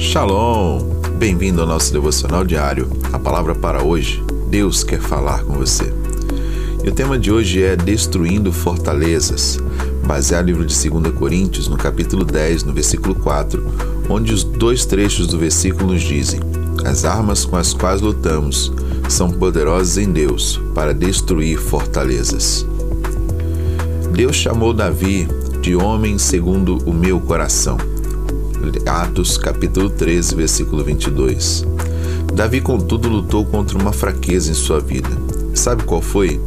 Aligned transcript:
Shalom! 0.00 0.80
Bem-vindo 1.18 1.60
ao 1.60 1.66
nosso 1.66 1.92
devocional 1.92 2.42
diário. 2.42 2.88
A 3.12 3.18
palavra 3.18 3.54
para 3.54 3.84
hoje: 3.84 4.24
Deus 4.48 4.82
quer 4.82 4.98
falar 4.98 5.44
com 5.44 5.52
você. 5.52 5.92
E 6.82 6.88
o 6.88 6.92
tema 6.92 7.18
de 7.18 7.30
hoje 7.30 7.62
é 7.62 7.76
Destruindo 7.76 8.50
Fortalezas, 8.50 9.58
baseado 10.06 10.46
no 10.46 10.52
livro 10.52 10.64
de 10.64 10.88
2 10.88 11.14
Coríntios, 11.14 11.68
no 11.68 11.76
capítulo 11.76 12.24
10, 12.24 12.64
no 12.64 12.72
versículo 12.72 13.14
4, 13.14 13.62
onde 14.08 14.32
os 14.32 14.42
dois 14.42 14.86
trechos 14.86 15.26
do 15.26 15.38
versículo 15.38 15.92
nos 15.92 16.00
dizem: 16.00 16.40
As 16.82 17.04
armas 17.04 17.44
com 17.44 17.56
as 17.56 17.74
quais 17.74 18.00
lutamos 18.00 18.72
são 19.06 19.30
poderosas 19.30 19.98
em 19.98 20.10
Deus 20.10 20.58
para 20.74 20.94
destruir 20.94 21.58
fortalezas. 21.58 22.66
Deus 24.14 24.34
chamou 24.34 24.72
Davi 24.72 25.28
de 25.60 25.76
homem 25.76 26.16
segundo 26.16 26.78
o 26.86 26.92
meu 26.92 27.20
coração. 27.20 27.76
Atos 28.86 29.38
capítulo 29.38 29.88
13, 29.88 30.34
versículo 30.34 30.84
22. 30.84 31.64
Davi, 32.34 32.60
contudo, 32.60 33.08
lutou 33.08 33.44
contra 33.44 33.78
uma 33.78 33.92
fraqueza 33.92 34.50
em 34.50 34.54
sua 34.54 34.80
vida. 34.80 35.08
Sabe 35.54 35.82
qual 35.84 36.00
foi? 36.00 36.40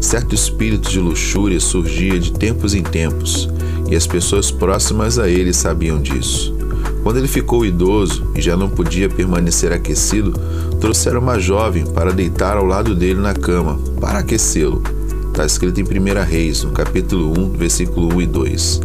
Certo 0.00 0.34
espírito 0.34 0.90
de 0.90 1.00
luxúria 1.00 1.60
surgia 1.60 2.18
de 2.18 2.32
tempos 2.32 2.74
em 2.74 2.82
tempos, 2.82 3.48
e 3.88 3.96
as 3.96 4.06
pessoas 4.06 4.50
próximas 4.50 5.18
a 5.18 5.28
ele 5.28 5.52
sabiam 5.52 6.00
disso. 6.00 6.54
Quando 7.02 7.18
ele 7.18 7.28
ficou 7.28 7.64
idoso 7.64 8.30
e 8.34 8.40
já 8.40 8.56
não 8.56 8.68
podia 8.68 9.08
permanecer 9.08 9.72
aquecido, 9.72 10.32
trouxeram 10.80 11.20
uma 11.20 11.38
jovem 11.38 11.86
para 11.86 12.12
deitar 12.12 12.56
ao 12.56 12.64
lado 12.64 12.94
dele 12.94 13.20
na 13.20 13.34
cama, 13.34 13.78
para 14.00 14.20
aquecê-lo. 14.20 14.82
Está 15.28 15.44
escrito 15.44 15.80
em 15.80 15.84
1 15.84 16.24
Reis, 16.24 16.64
no 16.64 16.72
capítulo 16.72 17.32
1, 17.38 17.50
versículo 17.50 18.14
1 18.14 18.22
e 18.22 18.26
2. 18.26 18.80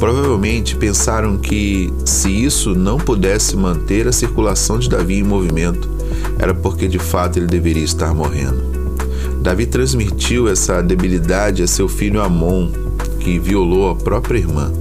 Provavelmente 0.00 0.74
pensaram 0.76 1.36
que, 1.36 1.92
se 2.06 2.30
isso 2.30 2.74
não 2.74 2.96
pudesse 2.96 3.54
manter 3.54 4.08
a 4.08 4.12
circulação 4.12 4.78
de 4.78 4.88
Davi 4.88 5.18
em 5.18 5.22
movimento, 5.22 5.90
era 6.38 6.54
porque 6.54 6.88
de 6.88 6.98
fato 6.98 7.38
ele 7.38 7.46
deveria 7.46 7.84
estar 7.84 8.14
morrendo. 8.14 8.62
Davi 9.42 9.66
transmitiu 9.66 10.48
essa 10.48 10.82
debilidade 10.82 11.62
a 11.62 11.66
seu 11.66 11.86
filho 11.86 12.22
Amon, 12.22 12.70
que 13.20 13.38
violou 13.38 13.90
a 13.90 13.94
própria 13.94 14.38
irmã. 14.38 14.72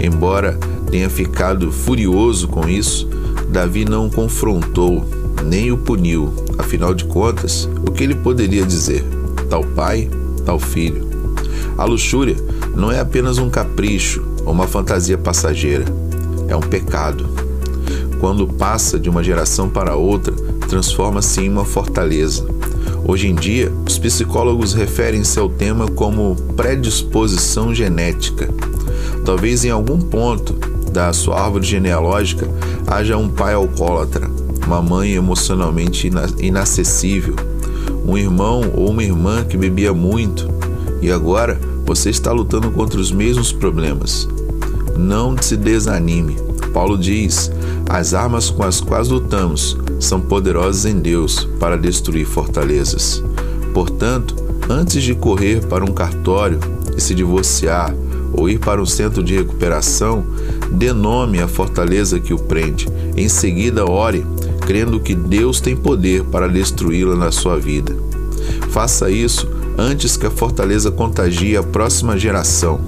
Embora 0.00 0.56
tenha 0.88 1.10
ficado 1.10 1.72
furioso 1.72 2.46
com 2.46 2.68
isso, 2.68 3.08
Davi 3.50 3.84
não 3.84 4.06
o 4.06 4.10
confrontou 4.10 5.04
nem 5.44 5.72
o 5.72 5.78
puniu. 5.78 6.32
Afinal 6.56 6.94
de 6.94 7.04
contas, 7.06 7.68
o 7.84 7.90
que 7.90 8.04
ele 8.04 8.14
poderia 8.14 8.64
dizer? 8.64 9.04
Tal 9.50 9.64
pai, 9.64 10.08
tal 10.44 10.60
filho. 10.60 11.17
A 11.76 11.84
luxúria 11.84 12.36
não 12.74 12.90
é 12.90 13.00
apenas 13.00 13.38
um 13.38 13.48
capricho 13.48 14.24
ou 14.44 14.52
uma 14.52 14.66
fantasia 14.66 15.16
passageira, 15.16 15.84
é 16.48 16.56
um 16.56 16.60
pecado. 16.60 17.26
Quando 18.20 18.48
passa 18.48 18.98
de 18.98 19.08
uma 19.08 19.22
geração 19.22 19.68
para 19.68 19.94
outra, 19.94 20.34
transforma-se 20.68 21.42
em 21.42 21.48
uma 21.48 21.64
fortaleza. 21.64 22.44
Hoje 23.06 23.28
em 23.28 23.34
dia, 23.34 23.72
os 23.86 23.98
psicólogos 23.98 24.74
referem-se 24.74 25.38
ao 25.38 25.48
tema 25.48 25.86
como 25.88 26.34
predisposição 26.56 27.72
genética. 27.72 28.48
Talvez 29.24 29.64
em 29.64 29.70
algum 29.70 30.00
ponto 30.00 30.54
da 30.90 31.12
sua 31.12 31.40
árvore 31.40 31.66
genealógica 31.66 32.48
haja 32.86 33.16
um 33.16 33.28
pai 33.28 33.54
alcoólatra, 33.54 34.28
uma 34.66 34.82
mãe 34.82 35.12
emocionalmente 35.12 36.10
inacessível, 36.40 37.36
um 38.04 38.16
irmão 38.16 38.62
ou 38.74 38.90
uma 38.90 39.04
irmã 39.04 39.44
que 39.44 39.56
bebia 39.56 39.92
muito 39.92 40.57
e 41.00 41.10
agora 41.10 41.58
você 41.84 42.10
está 42.10 42.32
lutando 42.32 42.70
contra 42.70 43.00
os 43.00 43.10
mesmos 43.10 43.52
problemas. 43.52 44.28
Não 44.96 45.36
se 45.40 45.56
desanime. 45.56 46.36
Paulo 46.72 46.98
diz: 46.98 47.50
as 47.88 48.14
armas 48.14 48.50
com 48.50 48.62
as 48.62 48.80
quais 48.80 49.08
lutamos 49.08 49.76
são 49.98 50.20
poderosas 50.20 50.84
em 50.84 50.98
Deus 51.00 51.48
para 51.58 51.76
destruir 51.76 52.26
fortalezas. 52.26 53.22
Portanto, 53.72 54.34
antes 54.68 55.02
de 55.02 55.14
correr 55.14 55.64
para 55.66 55.84
um 55.84 55.92
cartório 55.92 56.58
e 56.96 57.00
se 57.00 57.14
divorciar 57.14 57.94
ou 58.32 58.48
ir 58.48 58.58
para 58.58 58.82
um 58.82 58.86
centro 58.86 59.22
de 59.22 59.36
recuperação, 59.36 60.24
dê 60.70 60.92
nome 60.92 61.40
à 61.40 61.48
fortaleza 61.48 62.20
que 62.20 62.34
o 62.34 62.38
prende. 62.38 62.86
Em 63.16 63.28
seguida, 63.28 63.88
ore, 63.88 64.24
crendo 64.66 65.00
que 65.00 65.14
Deus 65.14 65.60
tem 65.60 65.74
poder 65.74 66.24
para 66.24 66.46
destruí-la 66.46 67.16
na 67.16 67.32
sua 67.32 67.58
vida. 67.58 67.96
Faça 68.70 69.10
isso 69.10 69.48
antes 69.78 70.16
que 70.16 70.26
a 70.26 70.30
fortaleza 70.30 70.90
contagie 70.90 71.56
a 71.56 71.62
próxima 71.62 72.18
geração. 72.18 72.80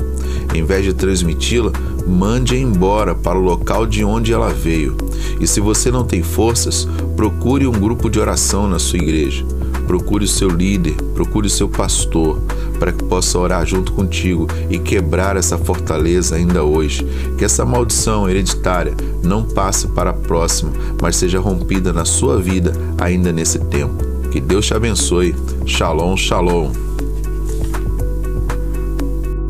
Em 0.52 0.64
vez 0.64 0.84
de 0.84 0.92
transmiti-la, 0.92 1.70
mande-a 2.06 2.58
embora 2.58 3.14
para 3.14 3.38
o 3.38 3.42
local 3.42 3.86
de 3.86 4.04
onde 4.04 4.32
ela 4.32 4.52
veio. 4.52 4.96
E 5.40 5.46
se 5.46 5.60
você 5.60 5.90
não 5.92 6.04
tem 6.04 6.22
forças, 6.22 6.88
procure 7.16 7.66
um 7.68 7.72
grupo 7.72 8.10
de 8.10 8.18
oração 8.18 8.68
na 8.68 8.80
sua 8.80 8.98
igreja. 8.98 9.46
Procure 9.86 10.24
o 10.24 10.28
seu 10.28 10.48
líder, 10.48 10.94
procure 11.14 11.46
o 11.46 11.50
seu 11.50 11.68
pastor, 11.68 12.40
para 12.78 12.92
que 12.92 13.04
possa 13.04 13.38
orar 13.38 13.64
junto 13.66 13.92
contigo 13.92 14.48
e 14.68 14.78
quebrar 14.78 15.36
essa 15.36 15.56
fortaleza 15.56 16.34
ainda 16.34 16.64
hoje. 16.64 17.06
Que 17.38 17.44
essa 17.44 17.64
maldição 17.64 18.28
hereditária 18.28 18.94
não 19.22 19.44
passe 19.44 19.86
para 19.88 20.10
a 20.10 20.14
próxima, 20.14 20.72
mas 21.00 21.16
seja 21.16 21.38
rompida 21.38 21.92
na 21.92 22.04
sua 22.04 22.40
vida 22.40 22.72
ainda 22.98 23.32
nesse 23.32 23.58
tempo. 23.58 24.09
Que 24.30 24.40
Deus 24.40 24.66
te 24.66 24.74
abençoe. 24.74 25.34
Shalom, 25.66 26.16
shalom. 26.16 26.89